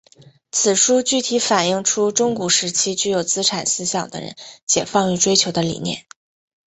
[0.51, 4.35] 此书具体反映出中古时期具有资产思想的人
[4.65, 6.07] 解放与追求的理念。